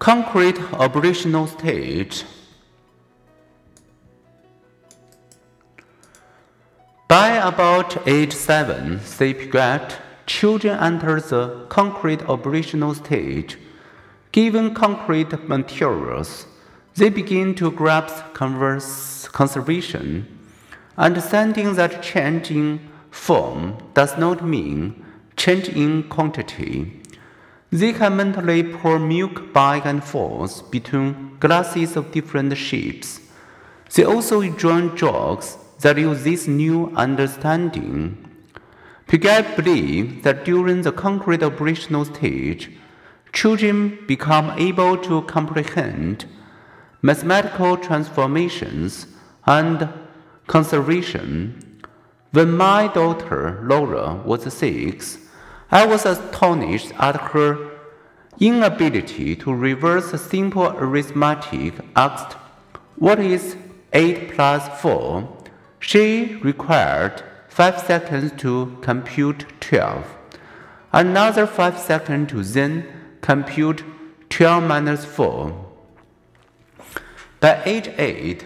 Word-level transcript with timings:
Concrete 0.00 0.58
operational 0.72 1.46
stage. 1.46 2.24
By 7.06 7.32
about 7.36 8.08
age 8.08 8.32
7, 8.32 9.00
say 9.00 9.34
Piaget, 9.34 9.96
children 10.24 10.78
enter 10.78 11.20
the 11.20 11.66
concrete 11.68 12.22
operational 12.30 12.94
stage. 12.94 13.58
Given 14.32 14.72
concrete 14.72 15.46
materials, 15.46 16.46
they 16.94 17.10
begin 17.10 17.54
to 17.56 17.70
grasp 17.70 18.32
converse, 18.32 19.28
conservation, 19.28 20.26
understanding 20.96 21.74
that 21.74 22.02
change 22.02 22.50
in 22.50 22.88
form 23.10 23.76
does 23.92 24.16
not 24.16 24.42
mean 24.42 25.04
change 25.36 25.68
in 25.68 26.04
quantity. 26.04 26.99
They 27.72 27.92
mentally 27.92 28.64
pour 28.64 28.98
milk 28.98 29.52
back 29.52 29.86
and 29.86 30.02
forth 30.02 30.68
between 30.72 31.36
glasses 31.38 31.96
of 31.96 32.10
different 32.10 32.56
shapes. 32.56 33.20
They 33.94 34.02
also 34.02 34.42
join 34.50 34.96
jokes 34.96 35.56
that 35.80 35.96
use 35.96 36.24
this 36.24 36.48
new 36.48 36.92
understanding. 36.96 38.26
Piaget 39.06 39.54
believed 39.54 40.24
that 40.24 40.44
during 40.44 40.82
the 40.82 40.90
concrete 40.90 41.44
operational 41.44 42.04
stage, 42.04 42.70
children 43.32 43.98
become 44.08 44.50
able 44.58 44.96
to 44.98 45.22
comprehend 45.22 46.26
mathematical 47.02 47.76
transformations 47.76 49.06
and 49.46 49.88
conservation. 50.48 51.80
When 52.32 52.56
my 52.56 52.88
daughter 52.88 53.60
Laura 53.62 54.14
was 54.24 54.52
six, 54.52 55.18
I 55.72 55.86
was 55.86 56.04
astonished 56.04 56.92
at 56.98 57.30
her 57.30 57.70
inability 58.40 59.36
to 59.36 59.54
reverse 59.54 60.12
a 60.12 60.18
simple 60.18 60.66
arithmetic 60.66 61.74
asked, 61.94 62.32
What 62.96 63.20
is 63.20 63.56
8 63.92 64.32
plus 64.32 64.80
4? 64.80 65.28
She 65.78 66.40
required 66.42 67.22
5 67.48 67.80
seconds 67.80 68.32
to 68.38 68.78
compute 68.80 69.46
12, 69.60 70.04
another 70.92 71.46
5 71.46 71.78
seconds 71.78 72.32
to 72.32 72.42
then 72.42 72.86
compute 73.20 73.84
12 74.28 74.64
minus 74.64 75.04
4. 75.04 75.66
By 77.38 77.62
age 77.64 77.90
8, 77.96 78.44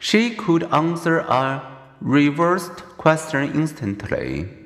she 0.00 0.30
could 0.34 0.64
answer 0.72 1.18
a 1.18 1.62
reversed 2.00 2.82
question 2.98 3.52
instantly. 3.54 4.65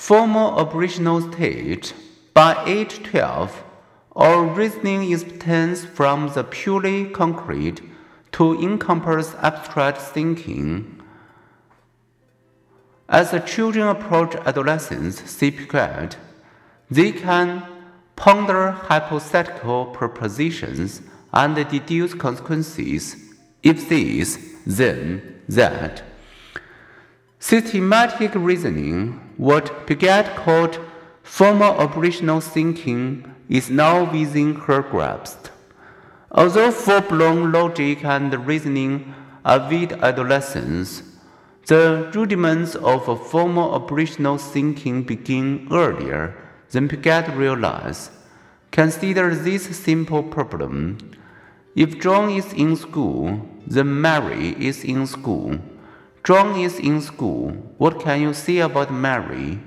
Formal 0.00 0.58
operational 0.58 1.20
stage. 1.30 1.92
By 2.32 2.64
age 2.66 3.02
12, 3.02 3.62
our 4.16 4.44
reasoning 4.44 5.12
extends 5.12 5.84
from 5.84 6.32
the 6.32 6.42
purely 6.42 7.10
concrete 7.10 7.82
to 8.32 8.58
encompass 8.62 9.34
abstract 9.42 9.98
thinking. 9.98 11.02
As 13.10 13.32
the 13.32 13.40
children 13.40 13.88
approach 13.88 14.34
adolescence, 14.36 15.20
Piaget, 15.20 16.16
they 16.90 17.12
can 17.12 17.62
ponder 18.16 18.70
hypothetical 18.70 19.84
propositions 19.84 21.02
and 21.34 21.54
deduce 21.54 22.14
consequences. 22.14 23.16
If 23.62 23.90
this, 23.90 24.38
then 24.64 25.42
that. 25.46 26.09
Systematic 27.42 28.34
reasoning, 28.34 29.18
what 29.38 29.86
Piaget 29.86 30.36
called 30.36 30.78
formal 31.22 31.72
operational 31.78 32.38
thinking, 32.38 33.34
is 33.48 33.70
now 33.70 34.12
within 34.12 34.56
her 34.56 34.82
grasp. 34.82 35.48
Although 36.32 36.70
full 36.70 37.00
blown 37.00 37.50
logic 37.50 38.04
and 38.04 38.46
reasoning 38.46 39.14
await 39.42 39.92
adolescence, 39.92 41.02
the 41.66 42.10
rudiments 42.14 42.74
of 42.74 43.06
formal 43.30 43.72
operational 43.72 44.36
thinking 44.36 45.02
begin 45.02 45.66
earlier 45.72 46.36
than 46.72 46.88
Piaget 46.88 47.34
realized. 47.34 48.10
Consider 48.70 49.34
this 49.34 49.64
simple 49.74 50.22
problem. 50.22 50.98
If 51.74 52.00
John 52.00 52.28
is 52.28 52.52
in 52.52 52.76
school, 52.76 53.48
then 53.66 53.98
Mary 53.98 54.54
is 54.58 54.84
in 54.84 55.06
school. 55.06 55.58
John 56.30 56.54
is 56.54 56.78
in 56.78 57.00
school. 57.00 57.50
What 57.76 57.98
can 57.98 58.20
you 58.20 58.32
say 58.34 58.58
about 58.58 58.94
Mary? 58.94 59.58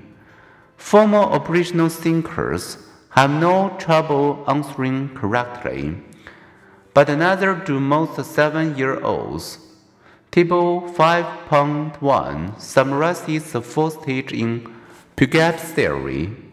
Formal 0.78 1.24
operational 1.24 1.90
thinkers 1.90 2.78
have 3.10 3.28
no 3.28 3.76
trouble 3.78 4.42
answering 4.48 5.10
correctly 5.14 6.00
but 6.94 7.10
another 7.10 7.60
to 7.66 7.78
most 7.78 8.16
seven 8.24 8.78
year 8.78 8.98
olds. 9.04 9.58
Table 10.30 10.80
5.1 10.80 12.58
summarizes 12.58 13.52
the 13.52 13.60
fourth 13.60 14.00
stage 14.00 14.32
in 14.32 14.72
Piaget's 15.16 15.64
theory. 15.64 16.43